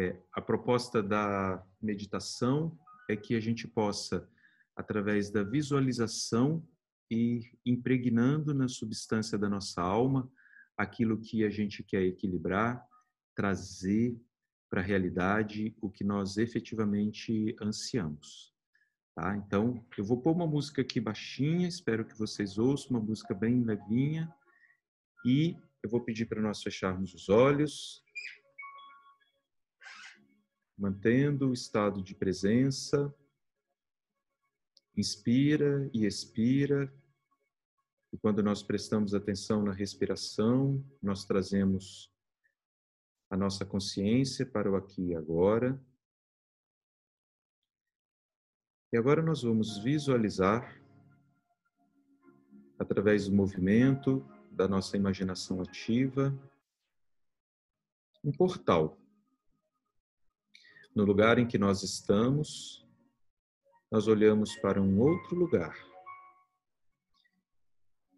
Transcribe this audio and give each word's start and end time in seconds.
É, 0.00 0.16
a 0.32 0.40
proposta 0.40 1.02
da 1.02 1.60
meditação 1.82 2.78
é 3.10 3.16
que 3.16 3.34
a 3.34 3.40
gente 3.40 3.66
possa, 3.66 4.30
através 4.76 5.28
da 5.28 5.42
visualização, 5.42 6.64
ir 7.10 7.58
impregnando 7.66 8.54
na 8.54 8.68
substância 8.68 9.36
da 9.36 9.48
nossa 9.48 9.82
alma 9.82 10.30
aquilo 10.76 11.18
que 11.18 11.44
a 11.44 11.50
gente 11.50 11.82
quer 11.82 12.02
equilibrar, 12.02 12.86
trazer 13.34 14.16
para 14.70 14.80
a 14.80 14.84
realidade 14.84 15.76
o 15.82 15.90
que 15.90 16.04
nós 16.04 16.36
efetivamente 16.36 17.56
ansiamos. 17.60 18.54
Tá? 19.16 19.36
Então, 19.36 19.84
eu 19.96 20.04
vou 20.04 20.22
pôr 20.22 20.30
uma 20.30 20.46
música 20.46 20.80
aqui 20.80 21.00
baixinha, 21.00 21.66
espero 21.66 22.04
que 22.04 22.16
vocês 22.16 22.56
ouçam, 22.56 22.90
uma 22.90 23.04
música 23.04 23.34
bem 23.34 23.64
levinha, 23.64 24.32
e 25.26 25.56
eu 25.82 25.90
vou 25.90 26.00
pedir 26.02 26.26
para 26.26 26.40
nós 26.40 26.62
fecharmos 26.62 27.14
os 27.14 27.28
olhos, 27.28 28.04
mantendo 30.78 31.48
o 31.48 31.52
estado 31.52 32.02
de 32.02 32.14
presença. 32.14 33.12
Inspira 34.96 35.90
e 35.92 36.06
expira. 36.06 36.92
E 38.12 38.16
quando 38.16 38.42
nós 38.42 38.62
prestamos 38.62 39.12
atenção 39.12 39.62
na 39.62 39.72
respiração, 39.72 40.82
nós 41.02 41.24
trazemos 41.24 42.10
a 43.28 43.36
nossa 43.36 43.66
consciência 43.66 44.46
para 44.46 44.70
o 44.70 44.76
aqui 44.76 45.08
e 45.08 45.14
agora. 45.14 45.78
E 48.90 48.96
agora 48.96 49.20
nós 49.20 49.42
vamos 49.42 49.78
visualizar, 49.78 50.80
através 52.78 53.28
do 53.28 53.34
movimento 53.34 54.24
da 54.50 54.66
nossa 54.66 54.96
imaginação 54.96 55.60
ativa, 55.60 56.32
um 58.24 58.32
portal. 58.32 58.98
No 60.98 61.04
lugar 61.04 61.38
em 61.38 61.46
que 61.46 61.56
nós 61.56 61.84
estamos, 61.84 62.84
nós 63.88 64.08
olhamos 64.08 64.56
para 64.56 64.82
um 64.82 64.98
outro 64.98 65.36
lugar. 65.36 65.78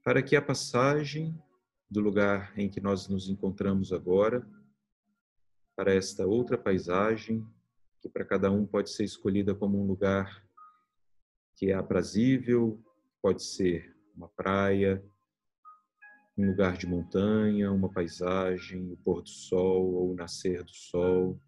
Para 0.02 0.22
que 0.22 0.34
a 0.34 0.40
passagem 0.40 1.38
do 1.90 2.00
lugar 2.00 2.58
em 2.58 2.70
que 2.70 2.80
nós 2.80 3.06
nos 3.06 3.28
encontramos 3.28 3.92
agora 3.92 4.48
para 5.76 5.92
esta 5.92 6.26
outra 6.26 6.56
paisagem, 6.56 7.46
que 8.00 8.08
para 8.08 8.24
cada 8.24 8.50
um 8.50 8.66
pode 8.66 8.88
ser 8.88 9.04
escolhida 9.04 9.54
como 9.54 9.78
um 9.78 9.86
lugar 9.86 10.42
que 11.56 11.70
é 11.70 11.74
aprazível, 11.74 12.82
pode 13.20 13.42
ser 13.42 13.94
uma 14.16 14.30
praia, 14.30 15.04
um 16.34 16.46
lugar 16.46 16.78
de 16.78 16.86
montanha, 16.86 17.70
uma 17.70 17.92
paisagem, 17.92 18.90
o 18.90 18.96
pôr 18.96 19.20
do 19.20 19.28
sol 19.28 19.84
ou 19.92 20.12
o 20.12 20.16
nascer 20.16 20.64
do 20.64 20.72
sol, 20.72 21.38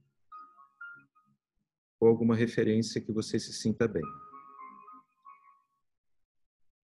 ou 2.03 2.09
alguma 2.09 2.35
referência 2.35 3.01
que 3.01 3.13
você 3.13 3.39
se 3.39 3.53
sinta 3.53 3.87
bem. 3.87 4.03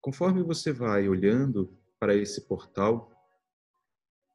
Conforme 0.00 0.42
você 0.42 0.72
vai 0.72 1.08
olhando 1.08 1.72
para 2.00 2.16
esse 2.16 2.48
portal, 2.48 3.12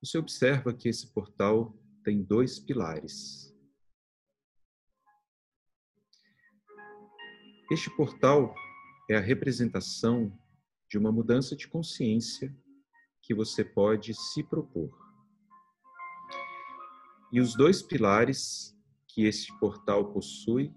você 0.02 0.18
observa 0.18 0.74
que 0.74 0.88
esse 0.88 1.14
portal 1.14 1.78
tem 2.02 2.24
dois 2.24 2.62
pilares. 2.62 3.54
Este 7.70 7.94
portal 7.98 8.56
é 9.10 9.18
a 9.18 9.22
representação 9.22 10.32
de 10.90 10.98
uma 10.98 11.12
mudança 11.12 11.58
de 11.58 11.68
consciência 11.68 12.56
que 13.22 13.34
você 13.34 13.66
pode 13.66 14.14
se 14.14 14.42
propor. 14.44 14.98
E 17.34 17.42
os 17.42 17.54
dois 17.54 17.82
pilares 17.82 18.79
que 19.20 19.26
este 19.26 19.52
portal 19.60 20.14
possui 20.14 20.74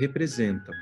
representam 0.00 0.74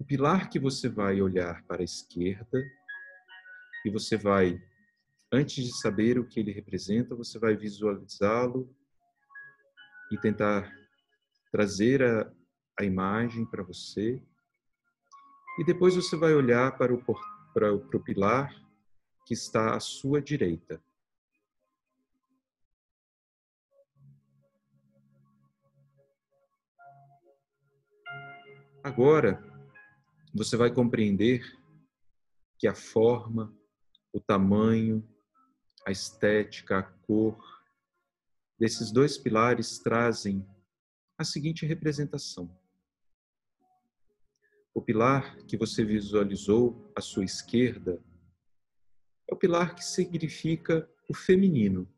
o 0.00 0.04
pilar 0.04 0.50
que 0.50 0.58
você 0.58 0.88
vai 0.88 1.22
olhar 1.22 1.62
para 1.62 1.82
a 1.82 1.84
esquerda 1.84 2.60
e 3.84 3.90
você 3.90 4.16
vai 4.16 4.60
antes 5.32 5.64
de 5.64 5.72
saber 5.78 6.18
o 6.18 6.26
que 6.26 6.40
ele 6.40 6.50
representa, 6.50 7.14
você 7.14 7.38
vai 7.38 7.56
visualizá-lo 7.56 8.68
e 10.10 10.18
tentar 10.18 10.76
trazer 11.52 12.02
a, 12.02 12.28
a 12.80 12.84
imagem 12.84 13.46
para 13.46 13.62
você. 13.62 14.20
E 15.60 15.64
depois 15.64 15.94
você 15.94 16.16
vai 16.16 16.34
olhar 16.34 16.76
para 16.76 16.92
o, 16.92 17.00
para, 17.54 17.72
o, 17.72 17.78
para 17.78 17.96
o 17.96 18.02
pilar 18.02 18.52
que 19.24 19.34
está 19.34 19.76
à 19.76 19.78
sua 19.78 20.20
direita. 20.20 20.82
Agora, 28.86 29.42
você 30.32 30.56
vai 30.56 30.72
compreender 30.72 31.42
que 32.56 32.68
a 32.68 32.74
forma, 32.76 33.52
o 34.12 34.20
tamanho, 34.20 35.04
a 35.84 35.90
estética, 35.90 36.78
a 36.78 36.82
cor 36.84 37.36
desses 38.56 38.92
dois 38.92 39.18
pilares 39.18 39.80
trazem 39.80 40.48
a 41.18 41.24
seguinte 41.24 41.66
representação. 41.66 42.48
O 44.72 44.80
pilar 44.80 45.36
que 45.46 45.56
você 45.56 45.84
visualizou 45.84 46.88
à 46.94 47.00
sua 47.00 47.24
esquerda 47.24 48.00
é 49.28 49.34
o 49.34 49.36
pilar 49.36 49.74
que 49.74 49.84
significa 49.84 50.88
o 51.10 51.12
feminino. 51.12 51.92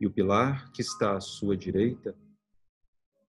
E 0.00 0.06
o 0.08 0.10
pilar 0.10 0.72
que 0.72 0.82
está 0.82 1.16
à 1.16 1.20
sua 1.20 1.56
direita 1.56 2.18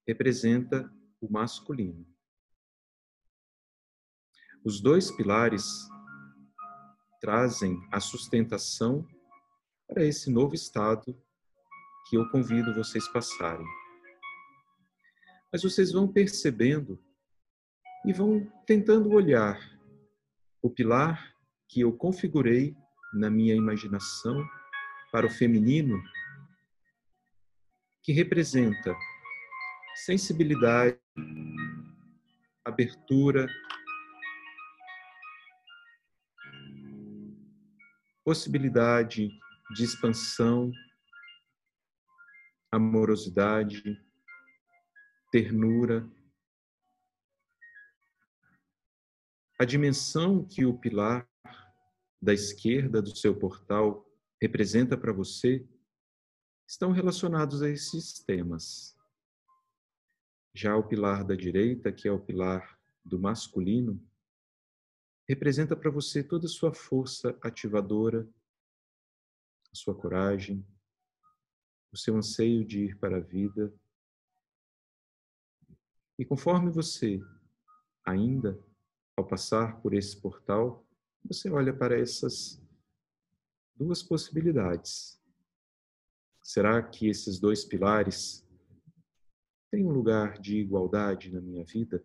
representa 0.08 0.92
o 1.22 1.32
masculino. 1.32 2.06
Os 4.66 4.82
dois 4.82 5.12
pilares 5.12 5.64
trazem 7.20 7.80
a 7.92 8.00
sustentação 8.00 9.08
para 9.88 10.04
esse 10.04 10.32
novo 10.32 10.56
estado 10.56 11.16
que 12.10 12.18
eu 12.18 12.28
convido 12.30 12.74
vocês 12.74 13.08
passarem. 13.10 13.66
Mas 15.52 15.64
vocês 15.64 15.92
vão 15.92 16.12
percebendo 16.12 17.00
e 18.06 18.12
vão 18.12 18.52
tentando 18.66 19.12
olhar 19.12 19.60
o 20.62 20.70
pilar 20.70 21.36
que 21.68 21.82
eu 21.82 21.96
configurei 21.96 22.76
na 23.14 23.30
minha 23.30 23.56
imaginação 23.56 24.44
para 25.12 25.26
o 25.26 25.30
feminino, 25.30 26.02
que 28.02 28.12
representa 28.12 28.96
sensibilidade, 29.96 31.00
abertura, 32.66 33.48
possibilidade 38.24 39.30
de 39.74 39.84
expansão, 39.84 40.72
amorosidade, 42.72 43.84
ternura. 45.32 46.10
A 49.60 49.66
dimensão 49.66 50.46
que 50.46 50.66
o 50.66 50.78
pilar 50.78 51.28
da 52.22 52.34
esquerda 52.34 53.02
do 53.02 53.16
seu 53.16 53.38
portal 53.38 54.06
representa 54.42 54.98
para 54.98 55.12
você 55.12 55.68
estão 56.68 56.92
relacionados 56.92 57.62
a 57.62 57.70
esses 57.70 58.20
temas. 58.20 58.96
Já 60.54 60.76
o 60.76 60.84
pilar 60.84 61.24
da 61.24 61.36
direita, 61.36 61.92
que 61.92 62.08
é 62.08 62.12
o 62.12 62.20
pilar 62.20 62.78
do 63.04 63.18
masculino, 63.18 64.02
representa 65.28 65.76
para 65.76 65.90
você 65.90 66.24
toda 66.24 66.46
a 66.46 66.50
sua 66.50 66.74
força 66.74 67.38
ativadora, 67.42 68.28
a 69.72 69.76
sua 69.76 69.96
coragem, 69.96 70.66
o 71.92 71.98
seu 71.98 72.18
anseio 72.18 72.66
de 72.66 72.86
ir 72.86 72.98
para 72.98 73.18
a 73.18 73.22
vida. 73.22 73.74
E 76.20 76.26
conforme 76.26 76.70
você, 76.70 77.22
ainda 78.04 78.60
ao 79.16 79.26
passar 79.26 79.82
por 79.82 79.94
esse 79.94 80.20
portal, 80.20 80.86
você 81.24 81.50
olha 81.50 81.74
para 81.74 81.98
essas 81.98 82.62
duas 83.76 84.04
possibilidades. 84.04 85.20
Será 86.44 86.82
que 86.82 87.08
esses 87.08 87.40
dois 87.40 87.64
pilares 87.64 88.46
têm 89.72 89.86
um 89.86 89.92
lugar 89.92 90.38
de 90.38 90.58
igualdade 90.58 91.32
na 91.32 91.40
minha 91.40 91.64
vida? 91.64 92.04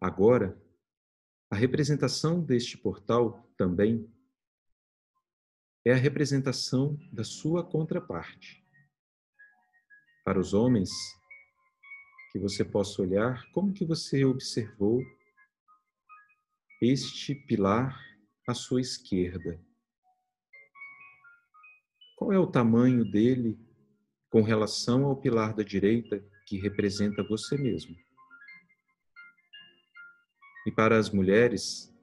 Agora, 0.00 0.56
a 1.50 1.56
representação 1.56 2.40
deste 2.40 2.78
portal 2.78 3.44
também 3.56 4.08
é 5.84 5.92
a 5.92 5.96
representação 5.96 6.96
da 7.12 7.24
sua 7.24 7.64
contraparte. 7.64 8.64
Para 10.24 10.38
os 10.38 10.54
homens, 10.54 10.90
que 12.30 12.38
você 12.38 12.64
possa 12.64 13.02
olhar 13.02 13.50
como 13.52 13.72
que 13.72 13.84
você 13.84 14.24
observou 14.24 15.02
este 16.80 17.34
pilar 17.34 17.98
à 18.46 18.54
sua 18.54 18.80
esquerda. 18.80 19.60
qual 22.16 22.32
é 22.32 22.38
o 22.38 22.48
tamanho 22.48 23.04
dele 23.04 23.56
com 24.30 24.42
relação 24.42 25.04
ao 25.04 25.16
pilar 25.16 25.54
da 25.54 25.62
direita 25.62 26.24
que 26.46 26.58
representa 26.58 27.22
você 27.22 27.56
mesmo. 27.56 27.96
E 30.66 30.72
para 30.72 30.98
as 30.98 31.10
mulheres, 31.10 31.94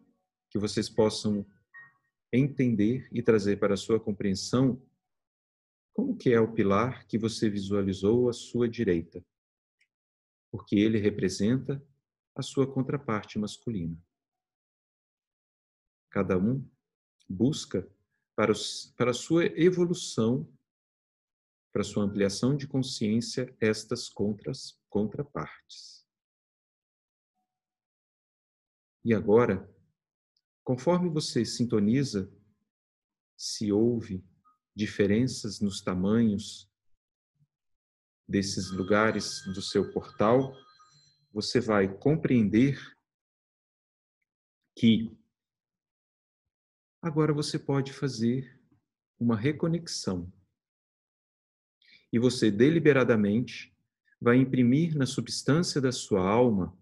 que 0.50 0.58
vocês 0.58 0.90
possam 0.90 1.46
entender 2.32 3.08
e 3.12 3.22
trazer 3.22 3.60
para 3.60 3.74
a 3.74 3.78
sua 3.78 4.00
compreensão 4.00 4.82
como 5.94 6.16
que 6.16 6.34
é 6.34 6.40
o 6.40 6.52
pilar 6.52 7.06
que 7.08 7.18
você 7.18 7.50
visualizou 7.50 8.30
à 8.30 8.34
sua 8.34 8.68
direita, 8.68 9.22
porque 10.52 10.78
ele 10.78 10.98
representa 10.98 11.86
a 12.34 12.42
sua 12.42 12.66
contraparte 12.66 13.38
masculina. 13.38 14.02
Cada 16.10 16.38
um 16.38 16.66
busca 17.28 17.86
para, 18.36 18.54
para 18.98 19.12
a 19.12 19.14
sua 19.14 19.46
evolução, 19.60 20.48
para 21.76 21.84
sua 21.84 22.06
ampliação 22.06 22.56
de 22.56 22.70
consciência, 22.70 23.54
estas 23.60 24.08
contras, 24.08 24.80
contrapartes. 24.88 26.08
E 29.04 29.14
agora, 29.14 29.70
conforme 30.64 31.10
você 31.10 31.44
sintoniza, 31.44 32.34
se 33.36 33.74
ouve 33.74 34.26
diferenças 34.74 35.60
nos 35.60 35.82
tamanhos 35.82 36.72
desses 38.26 38.72
lugares 38.72 39.44
do 39.54 39.62
seu 39.62 39.92
portal, 39.92 40.56
você 41.30 41.60
vai 41.60 41.94
compreender 41.94 42.80
que 44.78 45.14
agora 47.02 47.34
você 47.34 47.60
pode 47.60 47.92
fazer 47.92 48.64
uma 49.20 49.36
reconexão. 49.36 50.32
E 52.16 52.18
você 52.18 52.50
deliberadamente 52.50 53.78
vai 54.22 54.38
imprimir 54.38 54.98
na 54.98 55.06
substância 55.06 55.82
da 55.82 55.92
sua 55.92 56.26
alma 56.26 56.74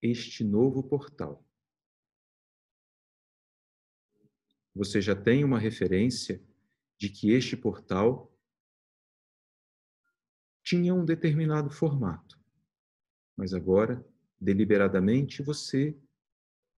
este 0.00 0.44
novo 0.44 0.84
portal. 0.84 1.44
Você 4.72 5.00
já 5.00 5.20
tem 5.20 5.42
uma 5.42 5.58
referência 5.58 6.40
de 6.96 7.10
que 7.10 7.32
este 7.32 7.56
portal 7.56 8.32
tinha 10.62 10.94
um 10.94 11.04
determinado 11.04 11.70
formato, 11.70 12.40
mas 13.36 13.52
agora, 13.52 14.06
deliberadamente, 14.40 15.42
você 15.42 16.00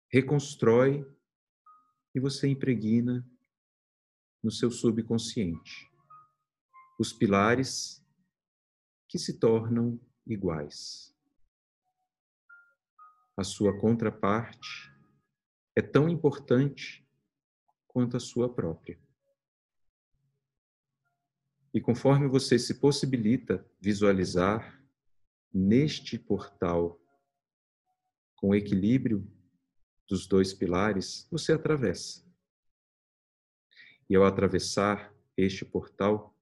reconstrói 0.09 1.05
e 2.15 2.21
você 2.21 2.47
impregna 2.47 3.29
no 4.47 4.53
seu 4.53 4.71
subconsciente 4.71 5.91
os 7.01 7.13
pilares 7.13 8.01
que 9.09 9.19
se 9.19 9.41
tornam 9.41 10.01
iguais. 10.25 11.13
A 13.37 13.43
sua 13.43 13.77
contraparte 13.77 14.89
é 15.75 15.83
tão 15.83 16.09
importante 16.09 17.05
quanto 17.89 18.17
a 18.17 18.21
sua 18.21 18.49
própria. 18.49 18.97
E 21.75 21.81
conforme 21.81 22.29
você 22.29 22.57
se 22.57 22.79
possibilita 22.79 23.69
visualizar 23.81 24.81
neste 25.53 26.21
portal 26.21 27.01
com 28.37 28.55
equilíbrio 28.55 29.29
dos 30.09 30.29
dois 30.29 30.55
pilares, 30.55 31.27
você 31.33 31.53
atravessa. 31.53 32.26
E 34.09 34.15
ao 34.15 34.25
atravessar 34.25 35.13
este 35.37 35.65
portal, 35.65 36.37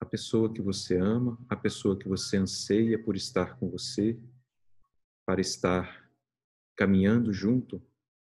a 0.00 0.04
pessoa 0.04 0.52
que 0.52 0.62
você 0.62 0.96
ama, 0.96 1.38
a 1.48 1.56
pessoa 1.56 1.98
que 1.98 2.08
você 2.08 2.36
anseia 2.36 3.02
por 3.02 3.16
estar 3.16 3.58
com 3.58 3.70
você, 3.70 4.18
para 5.26 5.40
estar 5.40 6.10
caminhando 6.76 7.32
junto, 7.32 7.82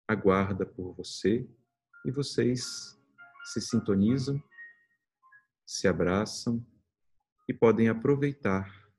aguarda 0.08 0.66
por 0.66 0.94
você 0.94 1.48
e 2.06 2.12
vocês 2.12 3.00
se 3.46 3.62
sintonizam, 3.62 4.42
se 5.66 5.88
abraçam 5.88 6.66
e 7.48 7.54
podem 7.54 7.88
aproveitar 7.88 8.92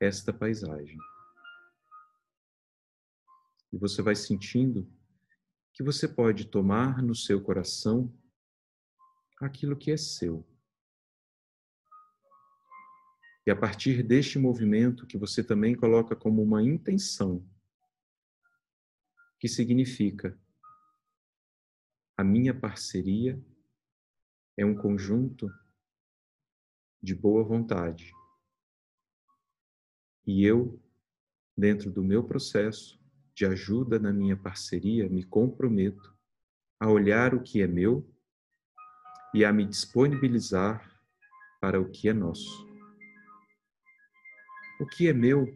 esta 0.00 0.32
paisagem. 0.32 0.98
E 3.72 3.76
você 3.76 4.00
vai 4.00 4.14
sentindo 4.14 4.90
que 5.78 5.84
você 5.84 6.08
pode 6.08 6.46
tomar 6.46 7.00
no 7.00 7.14
seu 7.14 7.40
coração 7.40 8.12
aquilo 9.40 9.76
que 9.76 9.92
é 9.92 9.96
seu. 9.96 10.44
E 13.46 13.50
a 13.52 13.54
partir 13.54 14.02
deste 14.02 14.40
movimento 14.40 15.06
que 15.06 15.16
você 15.16 15.40
também 15.40 15.76
coloca 15.76 16.16
como 16.16 16.42
uma 16.42 16.64
intenção, 16.64 17.48
que 19.38 19.46
significa 19.46 20.36
a 22.16 22.24
minha 22.24 22.52
parceria 22.52 23.40
é 24.56 24.66
um 24.66 24.74
conjunto 24.74 25.48
de 27.00 27.14
boa 27.14 27.44
vontade. 27.44 28.12
E 30.26 30.44
eu, 30.44 30.82
dentro 31.56 31.88
do 31.88 32.02
meu 32.02 32.24
processo, 32.24 32.98
de 33.38 33.46
ajuda 33.46 34.00
na 34.00 34.12
minha 34.12 34.36
parceria, 34.36 35.08
me 35.08 35.22
comprometo 35.22 36.12
a 36.80 36.90
olhar 36.90 37.34
o 37.34 37.40
que 37.40 37.62
é 37.62 37.68
meu 37.68 38.04
e 39.32 39.44
a 39.44 39.52
me 39.52 39.64
disponibilizar 39.64 41.00
para 41.60 41.80
o 41.80 41.88
que 41.88 42.08
é 42.08 42.12
nosso. 42.12 42.66
O 44.80 44.86
que 44.86 45.06
é 45.06 45.12
meu 45.12 45.46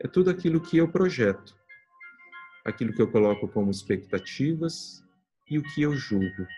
é 0.00 0.08
tudo 0.08 0.28
aquilo 0.28 0.60
que 0.60 0.76
eu 0.76 0.90
projeto, 0.90 1.56
aquilo 2.64 2.92
que 2.92 3.00
eu 3.00 3.08
coloco 3.08 3.46
como 3.46 3.70
expectativas 3.70 5.00
e 5.48 5.56
o 5.56 5.62
que 5.62 5.82
eu 5.82 5.94
julgo. 5.94 6.48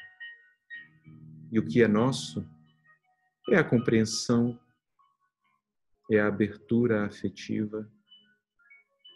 E 1.53 1.59
o 1.59 1.67
que 1.67 1.83
é 1.83 1.89
nosso 1.89 2.49
é 3.51 3.59
a 3.59 3.65
compreensão, 3.65 4.59
é 6.11 6.19
a 6.19 6.29
abertura 6.29 7.05
afetiva, 7.05 7.91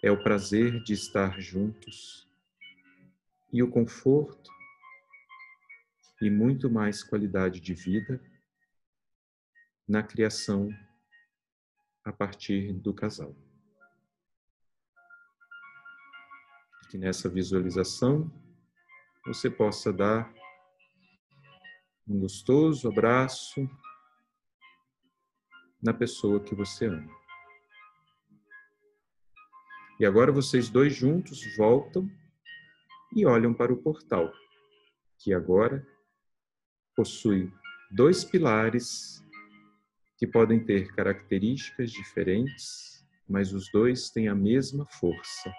é 0.03 0.11
o 0.11 0.23
prazer 0.23 0.83
de 0.83 0.95
estar 0.95 1.41
juntos. 1.41 2.29
E 3.53 3.63
o 3.63 3.71
conforto. 3.71 4.51
E 6.23 6.31
muito 6.31 6.71
mais 6.71 7.03
qualidade 7.03 7.61
de 7.61 7.75
vida. 7.75 8.23
Na 9.87 10.03
criação. 10.03 10.71
A 12.05 12.13
partir 12.13 12.73
do 12.73 12.95
casal. 12.95 13.37
Que 16.91 16.97
nessa 16.97 17.29
visualização. 17.29 18.33
Você 19.27 19.51
possa 19.51 19.93
dar. 19.93 20.33
Um 22.09 22.21
gostoso 22.21 22.89
abraço. 22.89 23.69
Na 25.83 25.93
pessoa 25.93 26.41
que 26.43 26.55
você 26.55 26.87
ama. 26.87 27.20
E 30.01 30.07
agora 30.07 30.33
vocês 30.33 30.71
dois 30.71 30.95
juntos 30.95 31.45
voltam 31.59 32.11
e 33.15 33.27
olham 33.27 33.53
para 33.53 33.71
o 33.71 33.77
portal, 33.77 34.33
que 35.19 35.35
agora 35.35 35.87
possui 36.97 37.53
dois 37.91 38.25
pilares 38.25 39.23
que 40.17 40.27
podem 40.27 40.65
ter 40.65 40.91
características 40.95 41.91
diferentes, 41.91 43.07
mas 43.29 43.53
os 43.53 43.71
dois 43.71 44.09
têm 44.09 44.27
a 44.27 44.35
mesma 44.35 44.87
força. 44.87 45.53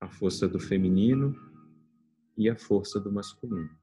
A 0.00 0.08
força 0.08 0.46
do 0.46 0.60
feminino 0.60 1.34
e 2.38 2.48
a 2.48 2.54
força 2.54 3.00
do 3.00 3.10
masculino. 3.10 3.76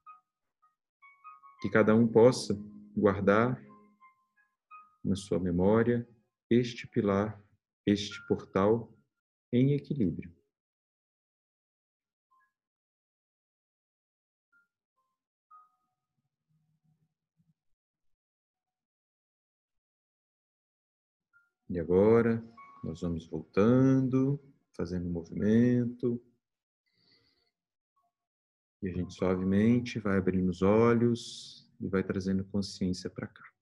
Que 1.62 1.70
cada 1.70 1.94
um 1.94 2.08
possa 2.08 2.58
guardar 2.96 3.62
na 5.04 5.18
sua 5.18 5.42
memória 5.42 6.08
este 6.50 6.88
pilar, 6.88 7.43
este 7.86 8.26
portal 8.28 8.94
em 9.52 9.74
equilíbrio. 9.74 10.34
E 21.70 21.80
agora 21.80 22.44
nós 22.84 23.02
vamos 23.02 23.26
voltando, 23.28 24.40
fazendo 24.78 25.10
movimento. 25.10 26.22
E 28.82 28.90
a 28.90 28.94
gente 28.94 29.14
suavemente 29.14 29.98
vai 29.98 30.18
abrindo 30.18 30.50
os 30.50 30.62
olhos 30.62 31.68
e 31.80 31.88
vai 31.88 32.04
trazendo 32.04 32.44
consciência 32.46 33.10
para 33.10 33.28
cá. 33.28 33.53